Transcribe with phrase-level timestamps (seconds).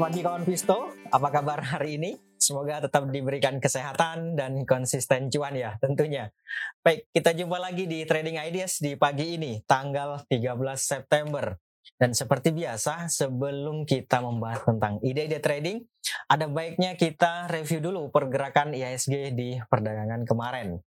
[0.00, 2.16] pagi kawan Visto, apa kabar hari ini?
[2.40, 6.32] Semoga tetap diberikan kesehatan dan konsisten cuan ya tentunya.
[6.80, 11.52] Baik, kita jumpa lagi di Trading Ideas di pagi ini, tanggal 13 September.
[12.00, 15.84] Dan seperti biasa, sebelum kita membahas tentang ide-ide trading,
[16.32, 20.80] ada baiknya kita review dulu pergerakan IHSG di perdagangan kemarin.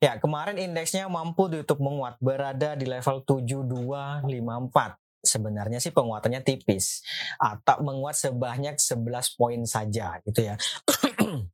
[0.00, 7.02] Ya, kemarin indeksnya mampu ditutup menguat, berada di level 7254 sebenarnya sih penguatannya tipis
[7.36, 10.54] atau menguat sebanyak 11 poin saja gitu ya.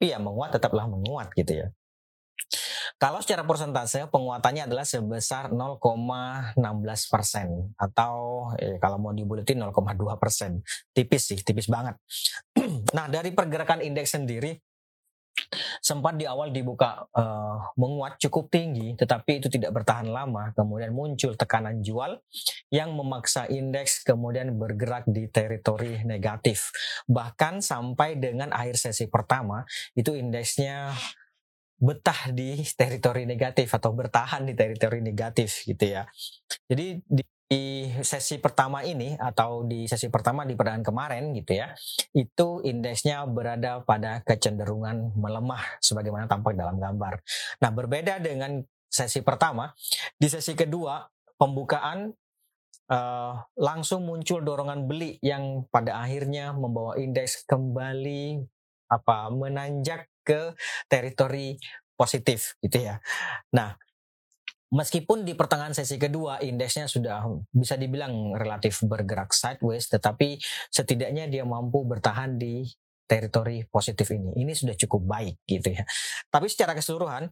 [0.00, 1.68] Iya menguat tetaplah menguat gitu ya.
[3.00, 6.56] Kalau secara persentase penguatannya adalah sebesar 0,16
[7.12, 9.76] persen atau eh, kalau mau dibuletin 0,2
[10.16, 10.64] persen,
[10.96, 12.00] tipis sih, tipis banget.
[12.96, 14.56] nah dari pergerakan indeks sendiri
[15.80, 20.52] sempat di awal dibuka uh, menguat cukup tinggi, tetapi itu tidak bertahan lama.
[20.52, 22.20] Kemudian muncul tekanan jual
[22.70, 26.70] yang memaksa indeks kemudian bergerak di teritori negatif.
[27.08, 29.64] Bahkan sampai dengan akhir sesi pertama
[29.96, 30.92] itu indeksnya
[31.80, 36.04] betah di teritori negatif atau bertahan di teritori negatif gitu ya.
[36.68, 41.74] Jadi di di sesi pertama ini atau di sesi pertama di perdagangan kemarin gitu ya,
[42.14, 47.18] itu indeksnya berada pada kecenderungan melemah sebagaimana tampak dalam gambar.
[47.58, 49.74] Nah, berbeda dengan sesi pertama,
[50.14, 51.02] di sesi kedua
[51.34, 52.14] pembukaan
[52.86, 58.46] uh, langsung muncul dorongan beli yang pada akhirnya membawa indeks kembali
[58.94, 60.54] apa menanjak ke
[60.86, 61.58] teritori
[61.98, 63.02] positif gitu ya.
[63.50, 63.74] Nah,
[64.70, 70.38] Meskipun di pertengahan sesi kedua indeksnya sudah bisa dibilang relatif bergerak sideways, tetapi
[70.70, 72.62] setidaknya dia mampu bertahan di
[73.10, 74.30] teritori positif ini.
[74.38, 75.82] Ini sudah cukup baik gitu ya.
[76.30, 77.26] Tapi secara keseluruhan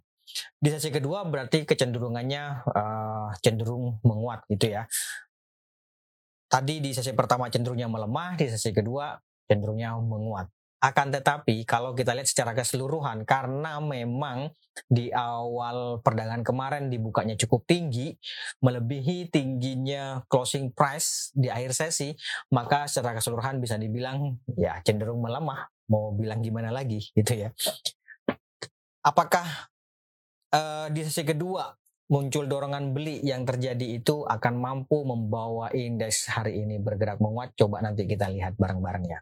[0.59, 2.43] di sesi kedua berarti kecenderungannya
[2.75, 4.91] uh, cenderung menguat gitu ya.
[6.51, 9.15] Tadi di sesi pertama cenderungnya melemah, di sesi kedua
[9.47, 10.58] cenderungnya menguat.
[10.79, 14.55] Akan tetapi kalau kita lihat secara keseluruhan karena memang
[14.87, 18.15] di awal perdagangan kemarin dibukanya cukup tinggi
[18.63, 22.15] melebihi tingginya closing price di akhir sesi
[22.55, 27.51] maka secara keseluruhan bisa dibilang ya cenderung melemah mau bilang gimana lagi gitu ya.
[29.03, 29.73] Apakah
[30.53, 31.73] uh, di sesi kedua
[32.09, 37.57] muncul dorongan beli yang terjadi itu akan mampu membawa indeks hari ini bergerak menguat?
[37.57, 39.21] Coba nanti kita lihat bareng-bareng ya.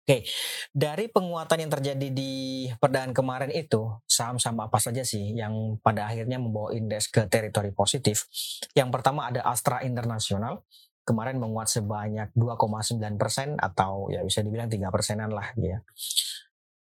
[0.00, 0.26] Oke,
[0.72, 6.40] dari penguatan yang terjadi di perdagangan kemarin itu, saham-saham apa saja sih yang pada akhirnya
[6.40, 8.26] membawa indeks ke teritori positif?
[8.72, 10.64] Yang pertama ada Astra Internasional,
[11.04, 15.82] kemarin menguat sebanyak 2,9 persen atau ya bisa dibilang tiga persenan lah ya.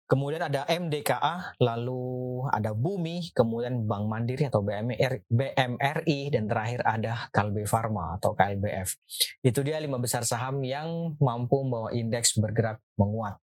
[0.04, 7.32] Kemudian ada MDKA, lalu ada Bumi, kemudian Bank Mandiri atau BMR, BMRI, dan terakhir ada
[7.32, 9.00] Kalbe Pharma atau KLBF.
[9.40, 13.40] Itu dia lima besar saham yang mampu membawa indeks bergerak menguat.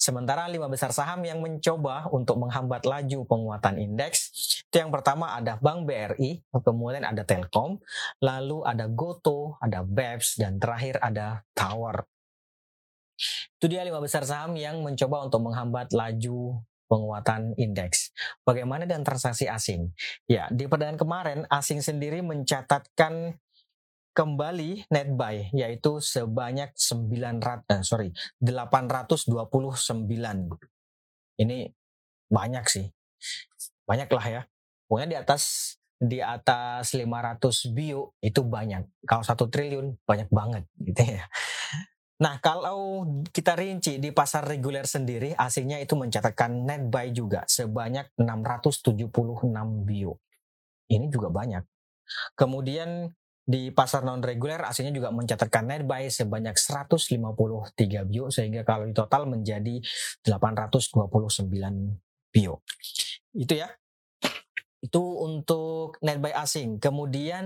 [0.00, 4.32] Sementara lima besar saham yang mencoba untuk menghambat laju penguatan indeks,
[4.66, 7.78] itu yang pertama ada Bank BRI, kemudian ada Telkom,
[8.24, 12.09] lalu ada Goto, ada BEPS, dan terakhir ada Tower.
[13.56, 16.60] Itu dia lima besar saham yang mencoba untuk menghambat laju
[16.90, 18.10] penguatan indeks.
[18.42, 19.94] Bagaimana dengan transaksi asing?
[20.26, 23.38] Ya, di perdagangan kemarin asing sendiri mencatatkan
[24.10, 28.10] kembali net buy yaitu sebanyak 900 eh, sorry
[28.42, 29.30] 829.
[31.38, 31.58] Ini
[32.26, 32.86] banyak sih.
[33.86, 34.42] Banyak lah ya.
[34.90, 35.42] Pokoknya di atas
[36.00, 38.82] di atas 500 bio itu banyak.
[39.06, 41.24] Kalau satu triliun banyak banget gitu ya.
[42.20, 48.12] Nah, kalau kita rinci di pasar reguler sendiri, asingnya itu mencatatkan net buy juga sebanyak
[48.20, 49.08] 676
[49.88, 50.20] bio.
[50.92, 51.64] Ini juga banyak.
[52.36, 53.08] Kemudian
[53.40, 57.08] di pasar non reguler asingnya juga mencatatkan net buy sebanyak 153
[58.04, 59.80] bio sehingga kalau di total menjadi
[60.20, 61.48] 829
[62.28, 62.60] bio.
[63.32, 63.79] Itu ya
[64.80, 66.80] itu untuk net buy asing.
[66.80, 67.44] Kemudian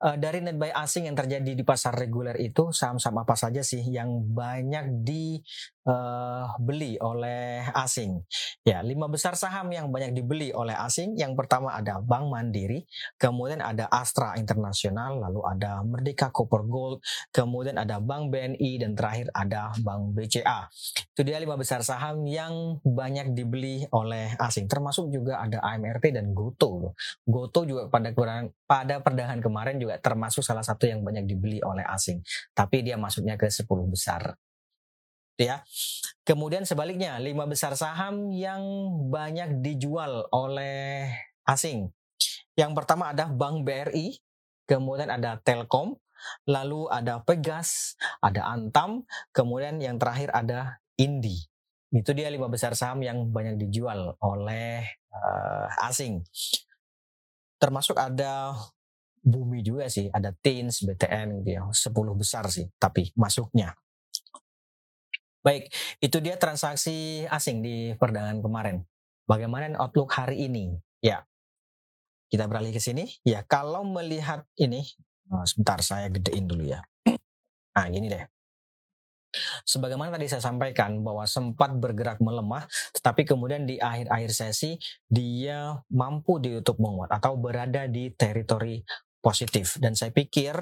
[0.00, 3.84] uh, dari net buy asing yang terjadi di pasar reguler itu saham-saham apa saja sih
[3.84, 8.24] yang banyak dibeli uh, oleh asing?
[8.64, 11.12] Ya, lima besar saham yang banyak dibeli oleh asing.
[11.20, 12.88] Yang pertama ada Bank Mandiri,
[13.20, 17.04] kemudian ada Astra Internasional, lalu ada Merdeka Copper Gold,
[17.36, 20.72] kemudian ada Bank BNI dan terakhir ada Bank BCA.
[21.12, 24.64] Itu dia lima besar saham yang banyak dibeli oleh asing.
[24.72, 26.94] Termasuk juga ada AMRT dan Go Goto.
[27.26, 28.14] Goto juga pada
[28.66, 32.22] pada perdagangan kemarin juga termasuk salah satu yang banyak dibeli oleh asing.
[32.54, 34.38] Tapi dia masuknya ke 10 besar.
[35.36, 35.66] Ya.
[36.24, 38.62] Kemudian sebaliknya, lima besar saham yang
[39.12, 41.12] banyak dijual oleh
[41.44, 41.92] asing.
[42.56, 44.16] Yang pertama ada Bank BRI,
[44.64, 45.94] kemudian ada Telkom,
[46.48, 47.94] lalu ada Pegas,
[48.24, 51.44] ada Antam, kemudian yang terakhir ada Indi.
[51.94, 56.22] Itu dia lima besar saham yang banyak dijual oleh uh, asing.
[57.56, 58.54] Termasuk ada
[59.26, 63.74] Bumi juga sih, ada Teens, BTN gitu ya, 10 besar sih, tapi masuknya.
[65.42, 65.66] Baik,
[65.98, 68.76] itu dia transaksi asing di perdagangan kemarin.
[69.26, 70.78] Bagaimana outlook hari ini?
[71.02, 71.26] Ya,
[72.30, 73.18] kita beralih ke sini.
[73.26, 74.86] Ya, kalau melihat ini,
[75.30, 76.86] oh, sebentar saya gedein dulu ya.
[77.74, 78.22] Nah, gini deh.
[79.64, 82.66] Sebagaimana tadi saya sampaikan bahwa sempat bergerak melemah,
[82.96, 88.82] tetapi kemudian di akhir-akhir sesi dia mampu ditutup menguat atau berada di teritori
[89.20, 89.78] positif.
[89.82, 90.54] Dan saya pikir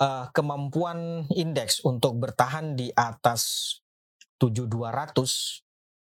[0.00, 3.72] uh, kemampuan indeks untuk bertahan di atas
[4.40, 5.64] 7200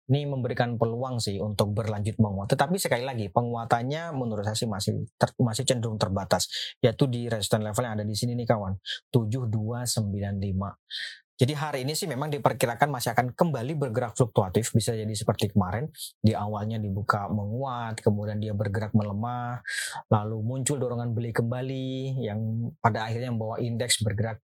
[0.09, 2.57] ini memberikan peluang sih untuk berlanjut menguat.
[2.57, 6.49] Tetapi sekali lagi penguatannya menurut saya sih masih ter, masih cenderung terbatas,
[6.81, 8.81] yaitu di resistance level yang ada di sini nih kawan,
[9.13, 11.28] 7295.
[11.39, 15.87] Jadi hari ini sih memang diperkirakan masih akan kembali bergerak fluktuatif, bisa jadi seperti kemarin.
[16.19, 19.63] Di awalnya dibuka menguat, kemudian dia bergerak melemah,
[20.11, 24.43] lalu muncul dorongan beli kembali yang pada akhirnya membawa indeks bergerak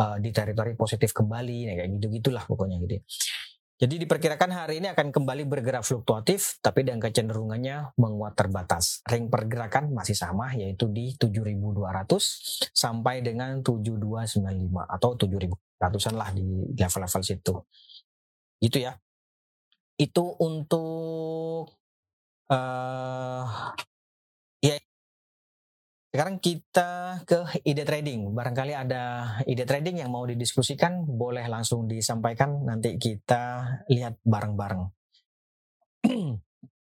[0.00, 3.04] uh, di teritori positif kembali, nah, kayak gitu-gitulah pokoknya gitu.
[3.80, 9.00] Jadi diperkirakan hari ini akan kembali bergerak fluktuatif, tapi dengan kecenderungannya menguat terbatas.
[9.08, 15.10] Ring pergerakan masih sama, yaitu di 7.200 sampai dengan 7.295 atau
[15.80, 16.44] 7.100an lah di
[16.76, 17.54] level-level situ.
[18.60, 18.92] Itu ya.
[19.96, 21.72] Itu untuk
[22.52, 23.44] uh,
[24.60, 24.76] ya
[26.12, 28.36] sekarang kita ke ide trading.
[28.36, 32.60] Barangkali ada ide trading yang mau didiskusikan, boleh langsung disampaikan.
[32.68, 34.84] Nanti kita lihat bareng-bareng.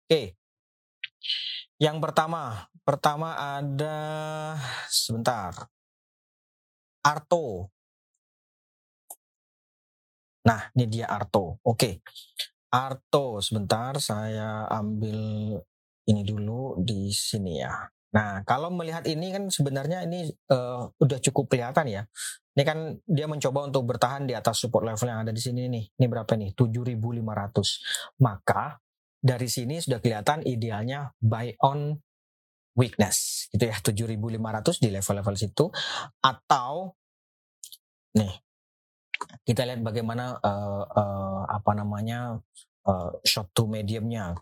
[0.04, 0.36] Oke.
[1.80, 3.98] Yang pertama, pertama ada
[4.88, 5.52] sebentar.
[7.04, 7.73] Arto.
[10.44, 11.60] Nah, ini dia Arto.
[11.64, 11.78] Oke.
[11.78, 11.94] Okay.
[12.74, 15.54] Arto, sebentar saya ambil
[16.10, 17.86] ini dulu di sini ya.
[18.14, 22.04] Nah, kalau melihat ini kan sebenarnya ini uh, udah cukup kelihatan ya.
[22.54, 25.86] Ini kan dia mencoba untuk bertahan di atas support level yang ada di sini nih.
[25.98, 26.54] Ini berapa nih?
[26.54, 28.22] 7.500.
[28.22, 28.78] Maka
[29.18, 31.98] dari sini sudah kelihatan idealnya buy on
[32.76, 35.66] weakness gitu ya 7.500 di level-level situ
[36.20, 36.98] atau
[38.18, 38.34] nih
[39.44, 42.40] kita lihat bagaimana uh, uh, apa namanya
[42.88, 44.36] uh, short to mediumnya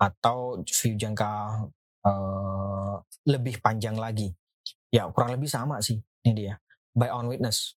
[0.00, 1.64] atau view jangka
[2.04, 2.94] uh,
[3.28, 4.32] lebih panjang lagi.
[4.88, 6.54] Ya kurang lebih sama sih ini dia.
[6.96, 7.76] Buy on witness.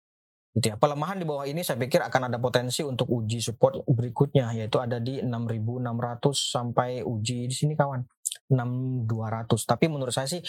[0.57, 0.77] Gitu ya.
[0.77, 5.01] Pelemahan di bawah ini saya pikir akan ada potensi untuk uji support berikutnya yaitu ada
[5.01, 5.85] di 6.600
[6.33, 8.05] sampai uji di sini kawan.
[8.53, 9.65] 6200.
[9.65, 10.41] Tapi menurut saya sih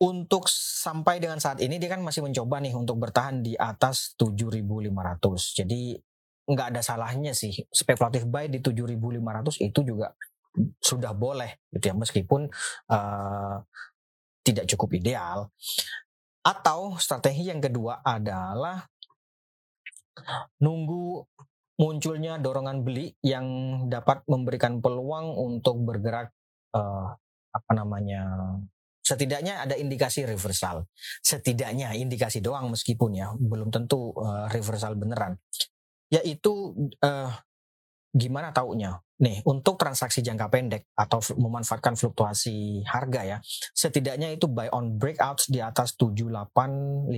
[0.00, 5.60] untuk sampai dengan saat ini dia kan masih mencoba nih untuk bertahan di atas 7500.
[5.60, 5.92] Jadi
[6.50, 10.10] nggak ada salahnya sih spekulatif buy di 7500 itu juga
[10.82, 12.50] sudah boleh gitu ya meskipun
[12.90, 13.56] uh,
[14.42, 15.46] tidak cukup ideal
[16.42, 18.82] atau strategi yang kedua adalah
[20.58, 21.22] nunggu
[21.78, 23.46] munculnya dorongan beli yang
[23.86, 26.34] dapat memberikan peluang untuk bergerak
[26.74, 27.14] uh,
[27.54, 28.26] apa namanya
[29.00, 30.86] setidaknya ada indikasi reversal.
[31.24, 35.36] Setidaknya indikasi doang meskipun ya belum tentu uh, reversal beneran.
[36.10, 37.30] Yaitu uh,
[38.10, 38.98] gimana taunya?
[39.20, 43.36] Nih, untuk transaksi jangka pendek atau memanfaatkan fluktuasi harga ya,
[43.76, 47.12] setidaknya itu buy on breakouts di atas 7850.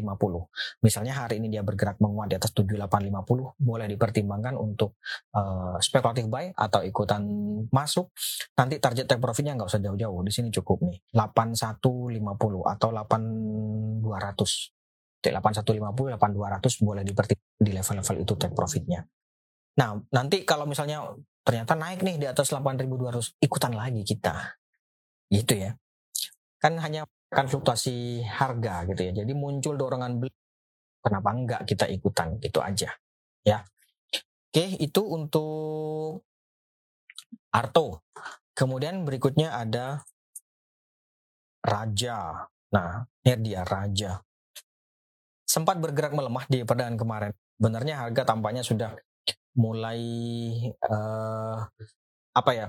[0.82, 4.99] Misalnya hari ini dia bergerak menguat di atas 7850, boleh dipertimbangkan untuk
[5.38, 7.22] uh, spekulatif buy atau ikutan
[7.70, 8.11] masuk.
[8.58, 14.75] Nanti target take profitnya nggak usah jauh-jauh, di sini cukup nih, 8150 atau 8200.
[15.22, 19.06] 8150, 8200 boleh dipertimbangkan di level-level itu take profitnya.
[19.73, 24.59] Nah, nanti kalau misalnya ternyata naik nih di atas 8.200, ikutan lagi kita.
[25.33, 25.73] Gitu ya.
[26.61, 29.12] Kan hanya akan fluktuasi harga gitu ya.
[29.25, 30.33] Jadi muncul dorongan beli.
[31.02, 32.38] Kenapa enggak kita ikutan?
[32.38, 32.93] Itu aja.
[33.43, 33.64] Ya.
[34.52, 36.23] Oke, itu untuk
[37.50, 38.05] Arto.
[38.52, 40.05] Kemudian berikutnya ada
[41.64, 42.47] Raja.
[42.76, 44.21] Nah, ini dia Raja.
[45.49, 47.33] Sempat bergerak melemah di perdagangan kemarin.
[47.57, 48.93] Benarnya harga tampaknya sudah
[49.56, 50.00] mulai
[50.88, 51.59] uh,
[52.32, 52.66] apa ya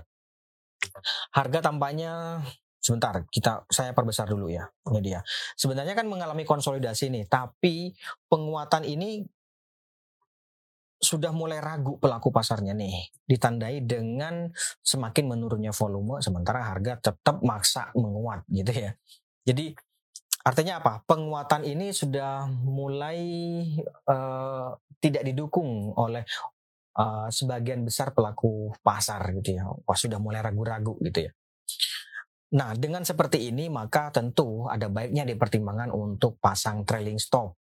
[1.31, 2.43] harga tampaknya
[2.83, 5.23] sebentar kita saya perbesar dulu ya ini dia
[5.55, 7.95] sebenarnya kan mengalami konsolidasi nih tapi
[8.27, 9.23] penguatan ini
[11.03, 14.51] sudah mulai ragu pelaku pasarnya nih ditandai dengan
[14.83, 18.91] semakin menurunnya volume sementara harga tetap maksa menguat gitu ya
[19.43, 19.75] jadi
[20.43, 20.99] Artinya apa?
[21.07, 23.23] Penguatan ini sudah mulai
[24.11, 26.27] uh, tidak didukung oleh
[26.97, 29.65] uh, sebagian besar pelaku pasar gitu ya.
[29.67, 31.31] Wah sudah mulai ragu-ragu gitu ya.
[32.53, 37.57] Nah, dengan seperti ini maka tentu ada baiknya dipertimbangkan untuk pasang trailing stop.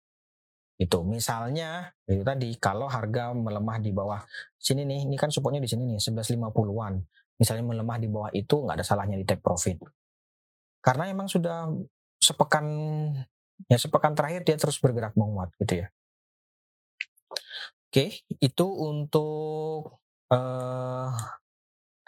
[0.77, 4.21] Itu misalnya itu tadi kalau harga melemah di bawah
[4.61, 6.95] sini nih, ini kan supportnya di sini nih 1150-an.
[7.41, 9.81] Misalnya melemah di bawah itu nggak ada salahnya di take profit.
[10.85, 11.73] Karena emang sudah
[12.21, 12.67] sepekan
[13.71, 15.89] ya sepekan terakhir dia terus bergerak menguat gitu ya.
[17.93, 20.01] Oke, itu untuk
[20.33, 21.13] uh,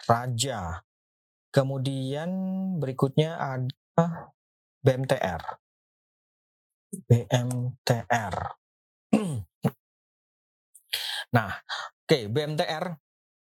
[0.09, 0.81] raja.
[1.53, 2.29] Kemudian
[2.81, 4.25] berikutnya ada
[4.81, 5.45] BMTR.
[6.89, 8.35] BMTR.
[11.37, 12.97] nah, oke, okay, BMTR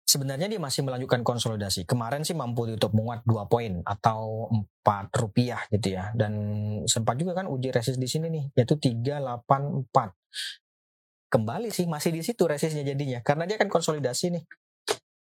[0.03, 1.88] sebenarnya dia masih melanjutkan konsolidasi.
[1.88, 4.51] Kemarin sih mampu ditutup menguat 2 poin atau
[4.84, 6.12] 4 rupiah gitu ya.
[6.12, 6.36] Dan
[6.91, 10.66] sempat juga kan uji resist di sini nih, yaitu 384
[11.27, 14.43] kembali sih masih di situ resistnya jadinya karena dia kan konsolidasi nih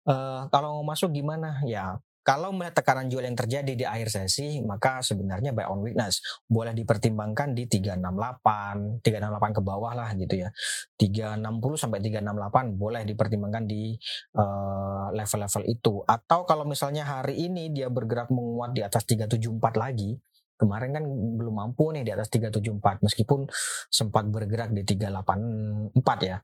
[0.07, 4.59] uh, kalau mau masuk gimana ya kalau melihat tekanan jual yang terjadi di akhir sesi,
[4.59, 10.51] maka sebenarnya buy on weakness boleh dipertimbangkan di 368, 368 ke bawah lah gitu ya.
[10.99, 11.39] 360
[11.79, 13.95] sampai 368 boleh dipertimbangkan di
[14.35, 16.03] uh, level-level itu.
[16.03, 20.19] Atau kalau misalnya hari ini dia bergerak menguat di atas 374 lagi,
[20.57, 23.45] kemarin kan belum mampu nih di atas 374 meskipun
[23.87, 25.93] sempat bergerak di 384
[26.25, 26.41] ya.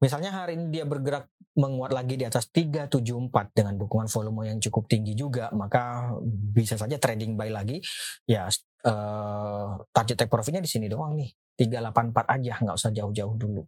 [0.00, 1.28] Misalnya hari ini dia bergerak
[1.60, 6.96] menguat lagi di atas 374 dengan dukungan volume yang cukup tinggi juga, maka bisa saja
[6.96, 7.84] trading buy lagi.
[8.24, 8.48] Ya
[8.88, 11.28] uh, target take profitnya di sini doang nih,
[11.60, 13.62] 384 aja, nggak usah jauh-jauh dulu.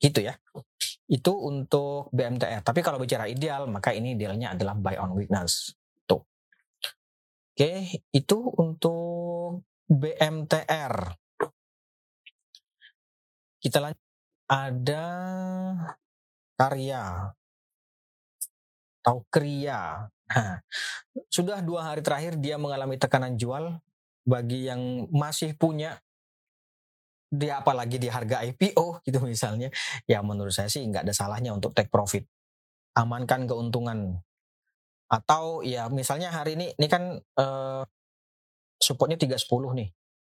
[0.00, 0.32] Gitu ya.
[1.04, 2.64] Itu untuk BMTR.
[2.64, 5.76] Tapi kalau bicara ideal, maka ini idealnya adalah buy on weakness.
[7.56, 10.92] Oke, itu untuk BMTR.
[13.56, 14.04] Kita lanjut.
[14.44, 15.06] Ada
[16.52, 17.32] karya
[19.00, 20.04] atau kria.
[20.04, 20.60] Nah,
[21.32, 23.80] sudah dua hari terakhir dia mengalami tekanan jual.
[24.28, 25.96] Bagi yang masih punya
[27.32, 29.72] dia apalagi di harga IPO gitu misalnya,
[30.04, 32.28] ya menurut saya sih nggak ada salahnya untuk take profit.
[32.92, 34.20] Amankan keuntungan
[35.06, 37.82] atau ya misalnya hari ini ini kan uh,
[38.80, 39.88] supportnya 310 nih.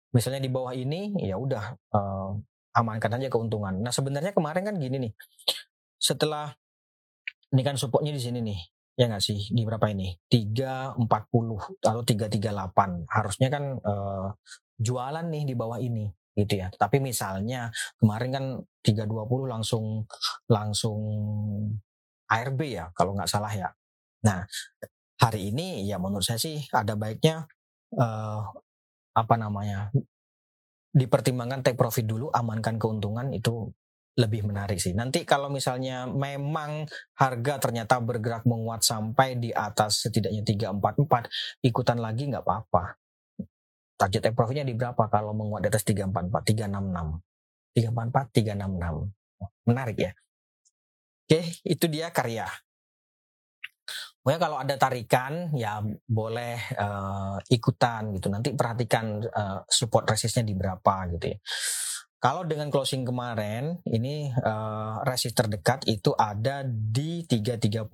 [0.09, 2.31] Misalnya di bawah ini ya udah uh,
[2.73, 3.81] amankan aja keuntungan.
[3.81, 5.13] Nah, sebenarnya kemarin kan gini nih.
[5.99, 6.49] Setelah
[7.53, 8.59] ini kan supportnya di sini nih.
[8.99, 9.39] Ya nggak sih?
[9.53, 10.17] Di berapa ini?
[10.27, 10.99] 340
[11.85, 13.07] atau 338.
[13.07, 14.27] Harusnya kan uh,
[14.75, 16.67] jualan nih di bawah ini gitu ya.
[16.73, 18.45] Tapi misalnya kemarin kan
[18.83, 19.85] 320 langsung
[20.51, 20.99] langsung
[22.29, 23.69] ARB ya kalau nggak salah ya.
[24.25, 24.43] Nah,
[25.19, 27.47] hari ini ya menurut saya sih ada baiknya
[27.95, 28.41] uh,
[29.15, 29.91] apa namanya
[30.89, 33.69] dipertimbangkan take profit dulu, amankan keuntungan itu
[34.17, 34.91] lebih menarik sih.
[34.91, 36.83] Nanti kalau misalnya memang
[37.15, 42.99] harga ternyata bergerak menguat sampai di atas setidaknya 344, ikutan lagi nggak apa-apa.
[43.99, 47.19] Target take profitnya di berapa kalau menguat di atas 344, 366.
[47.75, 49.67] 344, 366.
[49.69, 50.11] Menarik ya.
[51.29, 52.49] Oke, itu dia karya.
[54.19, 58.27] Pokoknya kalau ada tarikan ya boleh uh, ikutan gitu.
[58.27, 61.39] Nanti perhatikan uh, support resistnya di berapa gitu ya.
[62.19, 67.87] Kalau dengan closing kemarin ini uh, resist terdekat itu ada di 330,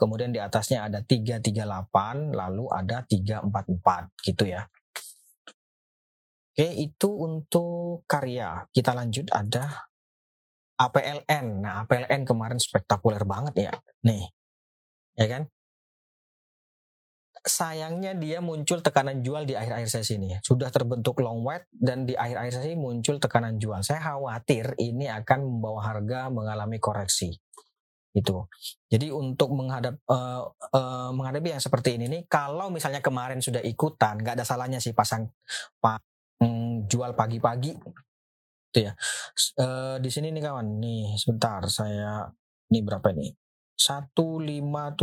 [0.00, 4.64] kemudian di atasnya ada 338, lalu ada 344 gitu ya.
[6.56, 8.64] Oke, itu untuk karya.
[8.72, 9.92] Kita lanjut ada
[10.80, 11.60] APLN.
[11.60, 13.72] Nah, APLN kemarin spektakuler banget ya.
[14.08, 14.24] Nih.
[15.20, 15.52] Ya kan?
[17.46, 20.34] Sayangnya dia muncul tekanan jual di akhir-akhir sesi ini.
[20.42, 23.86] Sudah terbentuk long wet dan di akhir-akhir sesi muncul tekanan jual.
[23.86, 27.30] Saya khawatir ini akan membawa harga mengalami koreksi.
[28.10, 28.50] Itu.
[28.90, 34.18] Jadi untuk menghadap uh, uh, menghadapi yang seperti ini nih, kalau misalnya kemarin sudah ikutan,
[34.18, 35.30] nggak ada salahnya sih pasang
[35.78, 36.02] pa,
[36.90, 37.78] jual pagi-pagi.
[38.74, 38.92] Itu ya.
[39.54, 42.26] Uh, di sini nih kawan, nih sebentar saya
[42.74, 43.30] ini berapa ini?
[43.76, 44.96] 157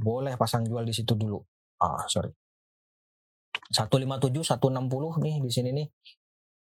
[0.00, 2.30] boleh pasang jual di situ dulu ah sorry
[3.72, 5.88] 157 160 nih di sini nih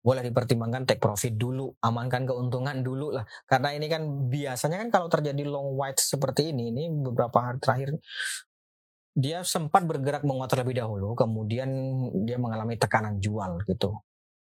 [0.08, 3.28] boleh dipertimbangkan take profit dulu, amankan keuntungan dulu lah.
[3.44, 8.00] Karena ini kan biasanya kan kalau terjadi long white seperti ini, ini beberapa hari terakhir
[9.18, 11.68] dia sempat bergerak menguat terlebih dahulu, kemudian
[12.24, 14.00] dia mengalami tekanan jual gitu.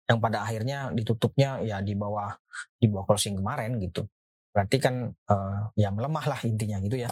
[0.08, 2.32] Yang pada akhirnya ditutupnya ya di bawah
[2.80, 4.08] di bawah closing kemarin gitu.
[4.56, 7.10] Berarti kan uh, ya melemah lah intinya gitu ya.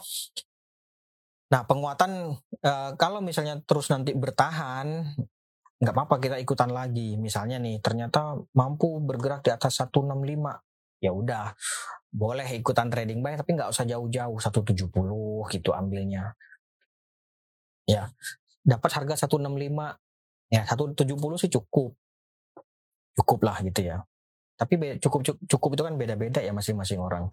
[1.49, 5.17] Nah, penguatan uh, kalau misalnya terus nanti bertahan
[5.79, 7.17] nggak apa-apa kita ikutan lagi.
[7.17, 10.19] Misalnya nih, ternyata mampu bergerak di atas 165.
[10.99, 11.55] Ya udah,
[12.11, 14.91] boleh ikutan trading buy tapi nggak usah jauh-jauh 170
[15.53, 16.35] gitu ambilnya.
[17.89, 18.13] Ya,
[18.67, 19.97] dapat harga 165
[20.53, 21.97] ya 170 sih cukup.
[23.17, 24.05] Cukup lah gitu ya.
[24.59, 27.31] Tapi cukup cukup itu kan beda-beda ya masing-masing orang.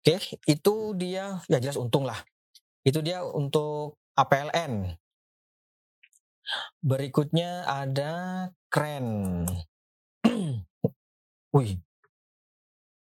[0.00, 0.16] Oke,
[0.48, 2.18] itu dia ya jelas untung lah.
[2.80, 4.96] Itu dia untuk APLN.
[6.80, 8.12] Berikutnya ada
[8.72, 9.44] kren.
[11.56, 11.72] Wih,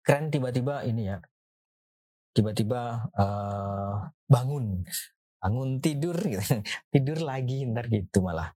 [0.04, 1.18] keren tiba-tiba ini ya.
[2.32, 4.84] Tiba-tiba uh, bangun,
[5.40, 6.40] bangun tidur gitu.
[6.92, 8.52] tidur lagi ntar gitu malah.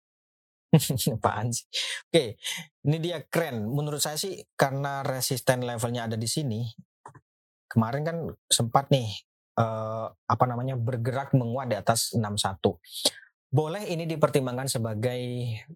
[1.16, 1.64] Apaan sih?
[2.12, 2.36] Oke,
[2.84, 3.64] ini dia keren.
[3.72, 6.66] Menurut saya sih karena resisten levelnya ada di sini.
[7.66, 9.08] Kemarin kan sempat nih
[9.56, 12.60] uh, apa namanya bergerak menguat di atas 61.
[13.46, 15.22] Boleh ini dipertimbangkan sebagai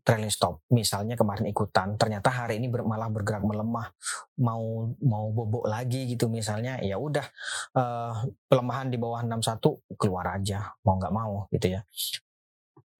[0.02, 0.60] trailing stop.
[0.74, 3.94] Misalnya kemarin ikutan, ternyata hari ini ber, malah bergerak melemah,
[4.42, 7.24] mau mau bobok lagi gitu misalnya, ya udah
[7.78, 11.80] uh, pelemahan di bawah 61 keluar aja, mau nggak mau gitu ya.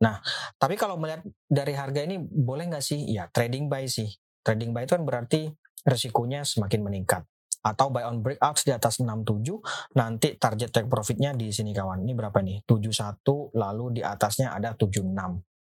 [0.01, 0.17] Nah,
[0.57, 3.05] tapi kalau melihat dari harga ini boleh nggak sih?
[3.11, 4.09] Ya trading buy sih.
[4.41, 5.53] Trading buy itu kan berarti
[5.85, 7.23] resikonya semakin meningkat.
[7.61, 12.09] Atau buy on breakout di atas 67, nanti target take profitnya di sini kawan.
[12.09, 12.65] Ini berapa nih?
[12.65, 15.05] 71, lalu di atasnya ada 76.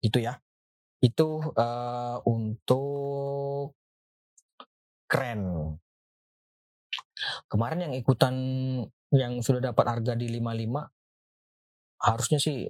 [0.03, 0.39] Itu ya.
[1.03, 3.75] Itu uh, untuk
[5.11, 5.75] keren.
[7.51, 8.35] Kemarin yang ikutan
[9.12, 10.89] yang sudah dapat harga di 55
[12.03, 12.67] harusnya sih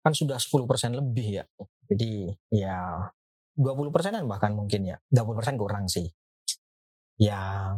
[0.00, 1.44] kan sudah 10% lebih ya.
[1.86, 3.08] Jadi ya
[3.54, 4.96] 20 persenan bahkan mungkin ya.
[5.12, 6.08] 20 persen kurang sih.
[7.20, 7.76] Ya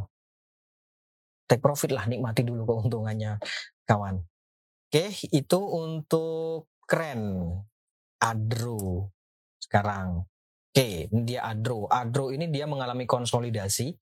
[1.52, 3.37] take profit lah nikmati dulu keuntungannya
[3.85, 4.25] kawan.
[4.88, 7.52] Oke itu untuk keren
[8.17, 9.12] Adro
[9.60, 10.25] sekarang.
[10.73, 11.84] Oke dia Adro.
[11.93, 13.93] Adro ini dia mengalami konsolidasi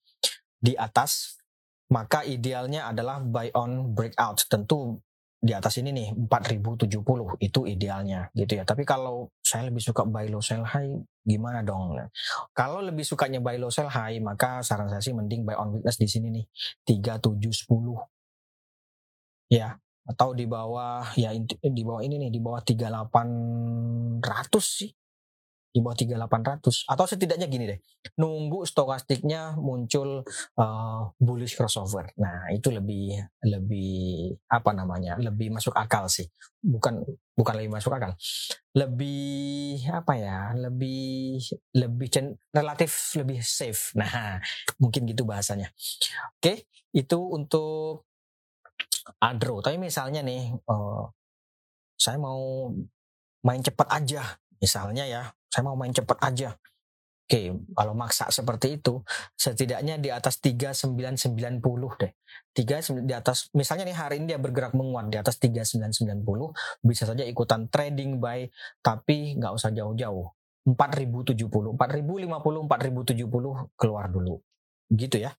[0.63, 1.43] di atas
[1.91, 4.47] maka idealnya adalah buy on breakout.
[4.47, 5.03] Tentu
[5.41, 8.63] di atas ini nih 4070 itu idealnya gitu ya.
[8.63, 10.95] Tapi kalau saya lebih suka buy low sell high
[11.27, 11.97] gimana dong?
[12.53, 15.97] Kalau lebih sukanya buy low sell high maka saran saya sih mending buy on weakness
[15.97, 16.45] di sini nih
[16.87, 17.97] 3710.
[19.51, 19.75] Ya,
[20.07, 24.23] atau di bawah ya di bawah ini nih di bawah 3800
[24.63, 24.91] sih
[25.71, 27.79] di bawah 3800 atau setidaknya gini deh
[28.19, 30.27] nunggu stokastiknya muncul
[30.59, 32.11] uh, bullish crossover.
[32.19, 36.27] Nah itu lebih lebih apa namanya lebih masuk akal sih.
[36.61, 37.07] Bukan
[37.39, 38.19] bukan lebih masuk akal.
[38.75, 41.39] Lebih apa ya lebih
[41.77, 43.93] lebih cen, relatif lebih safe.
[44.01, 44.41] Nah
[44.81, 45.71] mungkin gitu bahasanya.
[46.41, 48.11] Oke itu untuk
[49.23, 51.05] adro tapi misalnya nih uh,
[51.95, 52.73] saya mau
[53.45, 54.23] main cepat aja.
[54.61, 56.55] Misalnya ya saya mau main cepat aja.
[57.31, 59.07] Oke, kalau maksa seperti itu,
[59.39, 62.11] setidaknya di atas 3990 deh.
[62.59, 66.51] 3 di atas misalnya nih hari ini dia bergerak menguat di atas 3990,
[66.83, 68.51] bisa saja ikutan trading buy
[68.83, 70.27] tapi nggak usah jauh-jauh.
[70.67, 74.43] 4070, 4050, 4070 keluar dulu.
[74.91, 75.31] Gitu ya.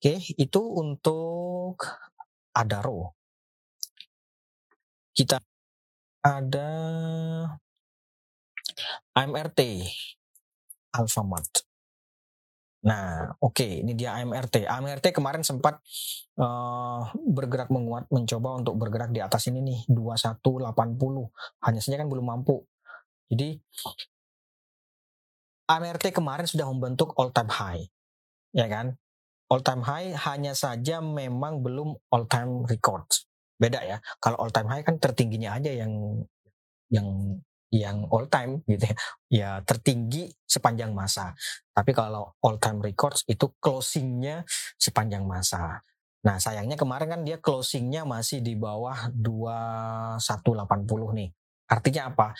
[0.00, 1.76] Oke, itu untuk
[2.56, 3.12] Adaro.
[5.12, 5.36] Kita
[6.24, 6.68] ada
[9.20, 9.60] AMRT
[10.96, 11.68] Alfamart.
[12.80, 14.64] Nah, oke, okay, ini dia AMRT.
[14.64, 15.84] AMRT kemarin sempat
[16.40, 20.64] uh, bergerak menguat, mencoba untuk bergerak di atas ini nih 2180.
[21.60, 22.64] Hanya saja kan belum mampu.
[23.28, 23.60] Jadi
[25.68, 27.84] AMRT kemarin sudah membentuk all time high.
[28.56, 28.96] Ya kan?
[29.52, 33.04] All time high hanya saja memang belum all time record.
[33.60, 34.00] Beda ya.
[34.24, 36.24] Kalau all time high kan tertingginya aja yang
[36.88, 37.36] yang
[37.70, 38.96] yang all time gitu ya,
[39.30, 41.32] ya tertinggi sepanjang masa.
[41.70, 44.42] Tapi kalau all time records itu closingnya
[44.76, 45.80] sepanjang masa.
[46.20, 51.30] Nah sayangnya kemarin kan dia closingnya masih di bawah 2180 nih.
[51.70, 52.34] Artinya apa?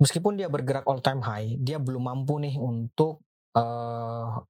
[0.00, 3.20] Meskipun dia bergerak all time high, dia belum mampu nih untuk
[3.52, 4.40] uh,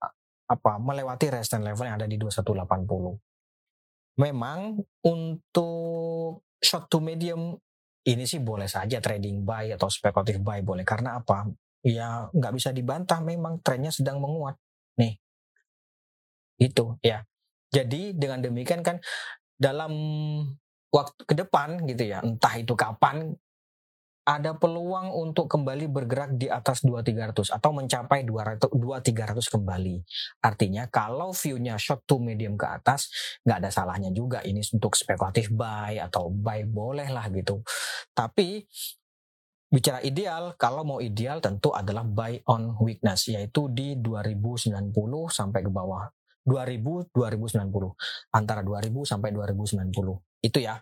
[0.51, 4.23] apa melewati resistance level yang ada di 2180.
[4.23, 7.59] Memang untuk short to medium
[8.09, 11.49] ini sih boleh saja trading buy atau spekulatif buy boleh karena apa?
[11.85, 14.57] Ya nggak bisa dibantah memang trennya sedang menguat
[14.97, 15.17] nih.
[16.61, 17.25] Itu ya.
[17.71, 18.99] Jadi dengan demikian kan
[19.55, 19.93] dalam
[20.91, 23.37] waktu ke depan gitu ya, entah itu kapan
[24.31, 29.97] ada peluang untuk kembali bergerak di atas 2300 atau mencapai 200 2300 kembali.
[30.47, 33.11] Artinya kalau view-nya short to medium ke atas
[33.43, 37.67] nggak ada salahnya juga ini untuk spekulatif buy atau buy boleh lah gitu.
[38.15, 38.63] Tapi
[39.67, 44.95] bicara ideal, kalau mau ideal tentu adalah buy on weakness yaitu di 2090
[45.27, 46.07] sampai ke bawah.
[46.47, 49.91] 2000 2090 antara 2000 sampai 2090.
[50.39, 50.79] Itu ya.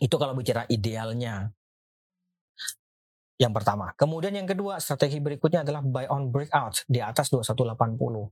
[0.00, 1.52] Itu kalau bicara idealnya.
[3.40, 3.96] Yang pertama.
[3.96, 8.28] Kemudian yang kedua, strategi berikutnya adalah buy on breakout di atas 2180.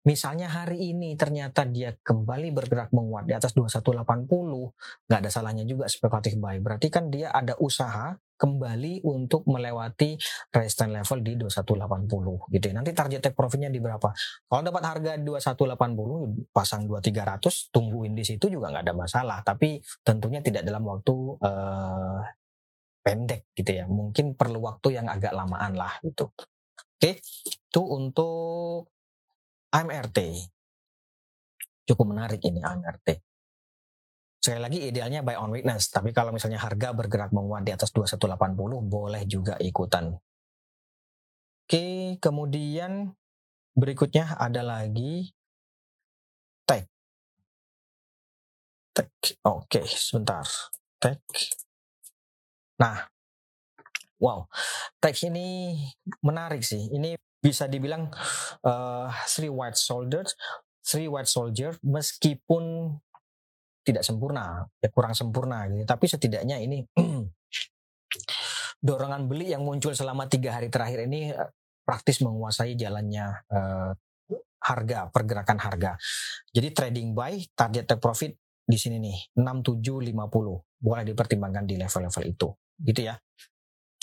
[0.00, 4.32] Misalnya hari ini ternyata dia kembali bergerak menguat di atas 2180,
[5.06, 6.56] nggak ada salahnya juga spekulatif buy.
[6.58, 10.16] Berarti kan dia ada usaha kembali untuk melewati
[10.56, 12.74] resistance level di 2180 gitu ya.
[12.80, 14.08] Nanti target take profitnya di berapa?
[14.48, 19.38] Kalau dapat harga 2180 pasang 2300 tungguin di situ juga nggak ada masalah.
[19.44, 22.39] Tapi tentunya tidak dalam waktu uh,
[23.00, 23.84] pendek gitu ya.
[23.88, 26.30] Mungkin perlu waktu yang agak lamaan lah gitu.
[27.00, 28.92] Oke, itu untuk
[29.72, 30.18] AMRT.
[31.88, 33.08] Cukup menarik ini AMRT.
[34.40, 38.56] Sekali lagi idealnya buy on weakness, tapi kalau misalnya harga bergerak menguat di atas 2180
[38.88, 40.16] boleh juga ikutan.
[41.68, 43.12] Oke, kemudian
[43.76, 45.28] berikutnya ada lagi
[46.64, 46.88] tag.
[48.96, 49.12] Tag.
[49.44, 50.48] Oke, sebentar.
[50.96, 51.20] Tag.
[52.80, 52.96] Nah,
[54.16, 54.48] wow,
[54.96, 55.76] tag ini
[56.24, 56.88] menarik sih.
[56.88, 58.08] Ini bisa dibilang
[58.64, 60.32] uh, three white soldiers,
[60.84, 62.96] three white soldier meskipun
[63.84, 65.84] tidak sempurna, ya kurang sempurna gitu.
[65.84, 66.84] Tapi setidaknya ini
[68.86, 71.50] dorongan beli yang muncul selama tiga hari terakhir ini eh,
[71.84, 73.92] praktis menguasai jalannya uh,
[74.60, 75.96] harga pergerakan harga.
[76.52, 78.32] Jadi trading buy target take profit
[78.70, 80.14] di sini nih 6750
[80.80, 82.48] boleh dipertimbangkan di level-level itu
[82.84, 83.20] gitu ya.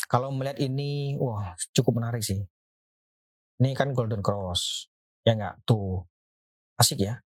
[0.08, 2.40] Kalau melihat ini wah cukup menarik sih.
[3.58, 4.88] Ini kan golden cross.
[5.26, 5.60] Ya enggak?
[5.68, 6.06] Tuh.
[6.78, 7.20] Asik ya.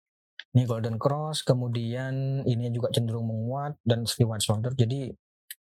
[0.50, 4.72] Ini golden cross, kemudian ini juga cenderung menguat dan white shoulder.
[4.74, 5.12] Jadi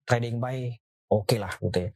[0.08, 0.74] trading buy
[1.14, 1.92] oke okay lah gitu ya.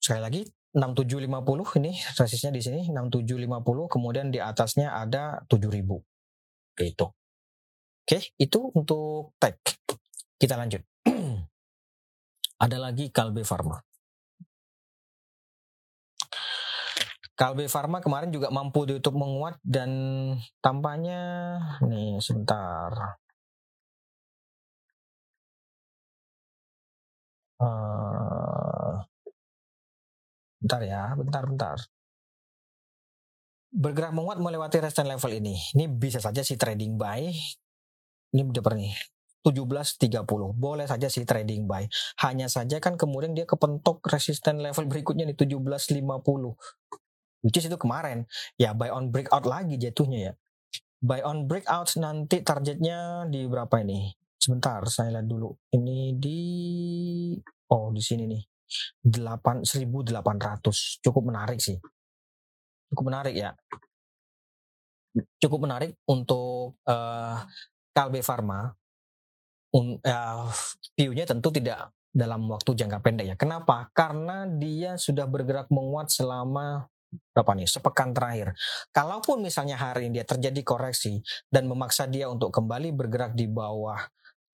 [0.00, 5.98] Sekali lagi 6750 ini resistnya di sini 6750 kemudian di atasnya ada 7000
[6.78, 7.06] gitu.
[8.00, 9.56] Oke, itu untuk tag.
[10.40, 10.82] Kita lanjut.
[12.60, 13.80] ada lagi Kalbe Pharma.
[17.32, 19.90] Kalbe Pharma kemarin juga mampu ditutup menguat dan
[20.60, 21.20] tampaknya
[21.80, 23.16] nih sebentar.
[27.60, 29.00] Uh,
[30.60, 31.78] bentar ya, bentar, bentar.
[33.72, 35.56] Bergerak menguat melewati resistance level ini.
[35.72, 37.24] Ini bisa saja si trading buy.
[38.36, 39.19] Ini berapa nih?
[39.40, 41.88] 17.30 boleh saja si trading buy.
[42.20, 46.04] Hanya saja kan kemudian dia kepentok resisten level berikutnya nih 17.50
[47.44, 48.28] which is itu kemarin.
[48.60, 50.32] Ya buy on breakout lagi jatuhnya ya.
[51.00, 54.12] Buy on breakout nanti targetnya di berapa ini?
[54.36, 55.52] Sebentar saya lihat dulu.
[55.72, 56.40] Ini di
[57.72, 58.42] oh di sini nih.
[59.02, 61.80] 8 1800 cukup menarik sih.
[62.92, 63.56] Cukup menarik ya.
[65.42, 67.36] Cukup menarik untuk uh,
[67.90, 68.70] Kalbe Pharma
[69.74, 70.50] uh,
[70.98, 73.36] view-nya tentu tidak dalam waktu jangka pendek ya.
[73.38, 73.90] Kenapa?
[73.94, 76.90] Karena dia sudah bergerak menguat selama
[77.34, 78.54] berapa nih sepekan terakhir.
[78.94, 83.98] Kalaupun misalnya hari ini dia terjadi koreksi dan memaksa dia untuk kembali bergerak di bawah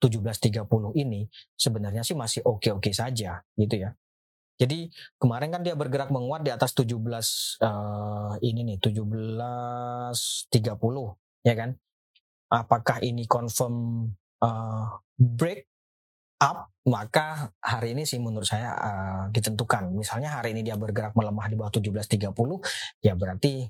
[0.00, 0.64] 17.30
[0.96, 3.92] ini sebenarnya sih masih oke-oke saja gitu ya.
[4.56, 4.88] Jadi
[5.20, 7.12] kemarin kan dia bergerak menguat di atas 17 uh,
[8.40, 10.64] eh, ini nih 17.30
[11.44, 11.76] ya kan.
[12.46, 14.06] Apakah ini confirm
[14.40, 15.66] uh, break
[16.40, 19.90] up maka hari ini sih menurut saya uh, ditentukan.
[19.90, 22.30] Misalnya hari ini dia bergerak melemah di bawah 17.30
[23.02, 23.66] ya berarti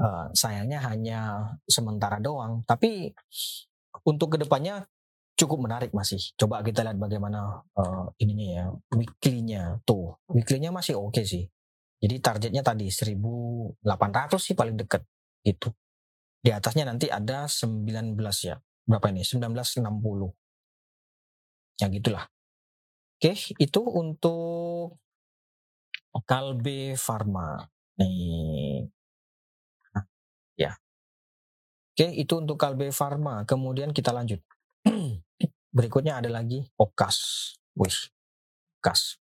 [0.00, 1.20] uh, sayangnya hanya
[1.68, 2.64] sementara doang.
[2.64, 3.12] Tapi
[4.08, 4.88] untuk ke depannya
[5.36, 6.22] cukup menarik masih.
[6.40, 10.16] Coba kita lihat bagaimana uh, ininya ya weekly-nya tuh.
[10.32, 11.44] Weekly-nya masih oke okay sih.
[12.00, 13.84] Jadi targetnya tadi 1800
[14.40, 15.04] sih paling deket
[15.44, 15.68] itu.
[16.40, 18.56] Di atasnya nanti ada 19 ya.
[18.88, 19.20] Berapa ini?
[19.20, 20.43] 1960
[21.80, 22.24] ya gitulah.
[23.18, 24.98] Oke itu untuk
[26.26, 27.58] Kalbe Pharma.
[27.98, 28.86] Nih.
[29.94, 30.04] Nah,
[30.54, 30.72] ya.
[31.94, 33.42] Oke itu untuk Kalbe Pharma.
[33.46, 34.42] Kemudian kita lanjut.
[35.76, 37.50] Berikutnya ada lagi Okas.
[37.74, 37.98] Wih
[38.78, 39.18] Okas.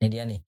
[0.00, 0.40] Ini dia nih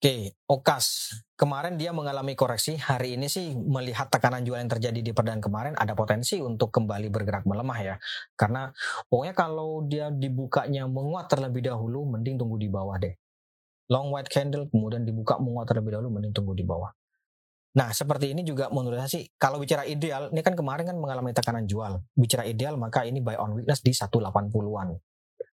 [0.00, 1.12] Oke, Okas.
[1.36, 2.72] Kemarin dia mengalami koreksi.
[2.72, 7.12] Hari ini sih melihat tekanan jual yang terjadi di perdana kemarin ada potensi untuk kembali
[7.12, 8.00] bergerak melemah ya.
[8.32, 8.72] Karena
[9.12, 13.12] pokoknya kalau dia dibukanya menguat terlebih dahulu, mending tunggu di bawah deh.
[13.92, 16.88] Long white candle kemudian dibuka menguat terlebih dahulu, mending tunggu di bawah.
[17.76, 21.36] Nah, seperti ini juga menurut saya sih, kalau bicara ideal, ini kan kemarin kan mengalami
[21.36, 22.00] tekanan jual.
[22.16, 24.96] Bicara ideal, maka ini buy on weakness di 180-an.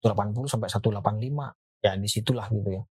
[0.05, 1.01] 180 sampai 185
[1.81, 2.85] ya di situlah gitu ya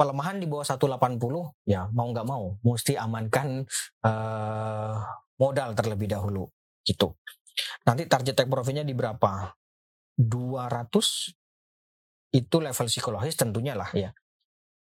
[0.00, 1.20] pelemahan di bawah 180
[1.68, 3.68] ya mau nggak mau mesti amankan
[4.00, 4.96] uh,
[5.36, 6.48] modal terlebih dahulu
[6.88, 7.12] gitu.
[7.84, 9.52] Nanti target take profitnya di berapa?
[10.16, 14.08] 200 itu level psikologis tentunya lah ya.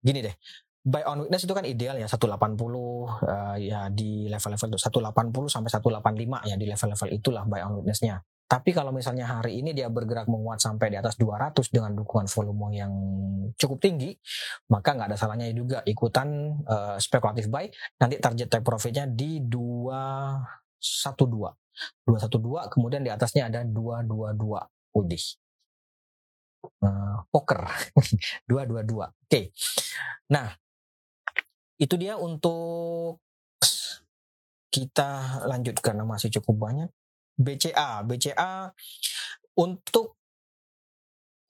[0.06, 0.38] Gini deh
[0.80, 6.48] buy on weakness itu kan ideal ya 180 uh, ya di level-level 180 sampai 185
[6.48, 10.58] ya di level-level itulah buy on weaknessnya tapi kalau misalnya hari ini dia bergerak menguat
[10.58, 12.90] sampai di atas 200 dengan dukungan volume yang
[13.54, 14.18] cukup tinggi,
[14.74, 17.70] maka nggak ada salahnya juga ikutan uh, spekulatif buy.
[18.02, 20.82] Nanti target take profitnya di 212.
[22.10, 24.98] 212 kemudian di atasnya ada 222.
[24.98, 25.26] Udih.
[26.82, 27.70] Uh, poker
[28.50, 28.50] 222.
[28.50, 29.14] Oke.
[29.30, 29.54] Okay.
[30.34, 30.58] Nah,
[31.78, 33.22] itu dia untuk
[34.74, 36.90] kita lanjut karena masih cukup banyak.
[37.40, 38.04] BCA.
[38.04, 38.68] BCA
[39.56, 40.20] untuk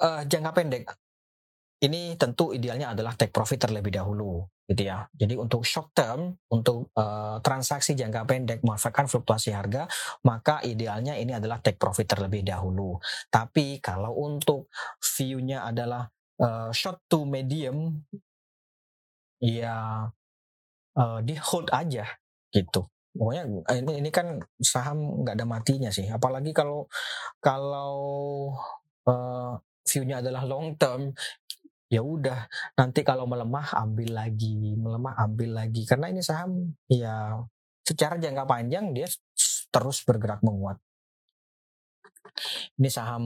[0.02, 0.86] uh, jangka pendek
[1.80, 5.08] ini tentu idealnya adalah take profit terlebih dahulu gitu ya.
[5.16, 9.88] Jadi untuk short term, untuk uh, transaksi jangka pendek memanfaatkan fluktuasi harga,
[10.28, 13.00] maka idealnya ini adalah take profit terlebih dahulu.
[13.32, 14.70] Tapi kalau untuk
[15.02, 16.06] view-nya adalah
[16.38, 18.06] uh, short to medium,
[19.40, 20.06] ya
[21.00, 22.06] uh, di hold aja
[22.52, 26.08] gitu pokoknya eh, ini ini kan saham nggak ada matinya sih.
[26.10, 26.86] Apalagi kalau
[27.42, 27.94] kalau
[29.10, 29.54] uh,
[29.86, 31.14] view-nya adalah long term
[31.90, 32.46] ya udah
[32.78, 35.84] nanti kalau melemah ambil lagi melemah ambil lagi.
[35.90, 37.42] Karena ini saham ya
[37.82, 39.10] secara jangka panjang dia
[39.74, 40.78] terus bergerak menguat.
[42.80, 43.24] Ini saham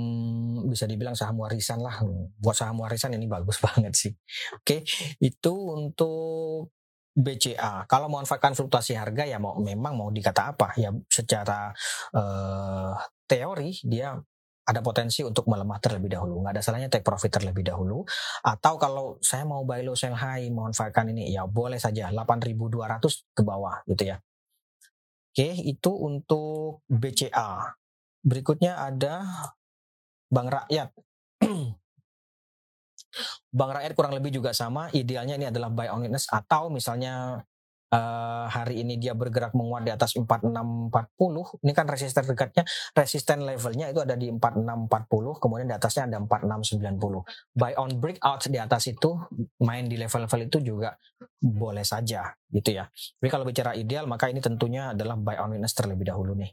[0.71, 2.01] bisa dibilang saham warisan lah.
[2.39, 4.13] Buat saham warisan ini bagus banget sih.
[4.55, 4.87] Oke
[5.19, 6.71] itu untuk
[7.13, 7.85] BCA.
[7.85, 11.69] Kalau memanfaatkan fluktuasi harga ya mau memang mau dikata apa ya secara
[12.17, 12.97] uh,
[13.29, 14.17] teori dia
[14.63, 16.39] ada potensi untuk melemah terlebih dahulu.
[16.41, 18.07] Nggak ada salahnya take profit terlebih dahulu.
[18.41, 23.41] Atau kalau saya mau buy low sell high memanfaatkan ini ya boleh saja 8.200 ke
[23.43, 24.17] bawah gitu ya.
[25.33, 27.75] Oke, itu untuk BCA.
[28.23, 29.25] Berikutnya ada
[30.31, 30.89] Bank Rakyat.
[33.53, 34.89] Bank rakyat kurang lebih juga sama.
[34.93, 37.45] Idealnya ini adalah buy on weakness atau misalnya
[37.93, 41.61] uh, hari ini dia bergerak menguat di atas 4640.
[41.61, 42.63] Ini kan resisten dekatnya,
[42.97, 47.53] resisten levelnya itu ada di 4640, kemudian di atasnya ada 4690.
[47.53, 49.13] Buy on breakout di atas itu
[49.61, 50.97] main di level-level itu juga
[51.37, 52.89] boleh saja gitu ya.
[52.89, 56.49] Tapi kalau bicara ideal maka ini tentunya adalah buy on weakness terlebih dahulu nih.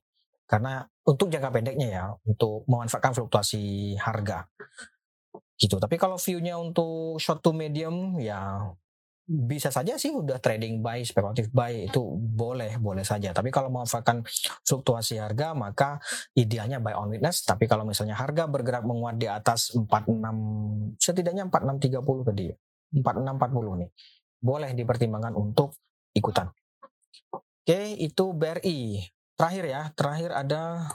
[0.51, 4.51] Karena untuk jangka pendeknya ya, untuk memanfaatkan fluktuasi harga
[5.61, 5.77] gitu.
[5.77, 8.73] Tapi kalau view-nya untuk short to medium ya
[9.31, 13.31] bisa saja sih udah trading buy, spekulatif buy itu boleh, boleh saja.
[13.31, 14.27] Tapi kalau memanfaatkan
[14.67, 16.03] fluktuasi harga maka
[16.35, 17.47] idealnya buy on witness.
[17.47, 22.51] Tapi kalau misalnya harga bergerak menguat di atas 46 setidaknya 4630 tadi
[22.99, 23.91] 4640 nih.
[24.41, 25.79] Boleh dipertimbangkan untuk
[26.17, 26.51] ikutan.
[27.31, 29.05] Oke, itu BRI.
[29.39, 30.91] Terakhir ya, terakhir ada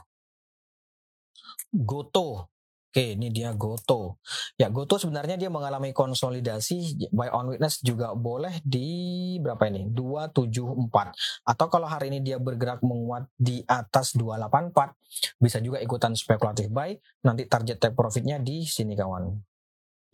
[1.72, 2.55] Goto.
[2.96, 4.24] Oke, ini dia Goto.
[4.56, 9.92] Ya, Goto sebenarnya dia mengalami konsolidasi buy on witness juga boleh di berapa ini?
[9.92, 11.12] 274.
[11.44, 14.96] Atau kalau hari ini dia bergerak menguat di atas 284,
[15.44, 16.96] bisa juga ikutan spekulatif buy.
[17.28, 19.28] Nanti target take profitnya di sini kawan.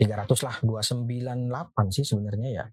[0.02, 2.66] 300 lah, 298 sih sebenarnya ya.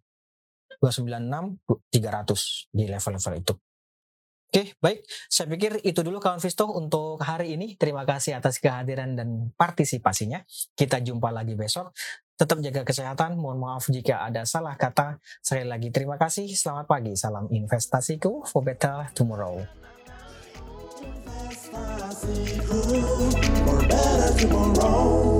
[0.80, 1.60] 296
[1.92, 3.54] 300 di level-level itu.
[4.48, 5.04] Oke, baik.
[5.28, 7.76] Saya pikir itu dulu kawan Visto untuk hari ini.
[7.76, 10.40] Terima kasih atas kehadiran dan partisipasinya.
[10.72, 11.92] Kita jumpa lagi besok.
[12.32, 13.36] Tetap jaga kesehatan.
[13.36, 15.20] Mohon maaf jika ada salah kata.
[15.44, 16.48] Sekali lagi terima kasih.
[16.48, 17.12] Selamat pagi.
[17.12, 19.60] Salam investasiku for better tomorrow.
[24.48, 25.37] Investasiku.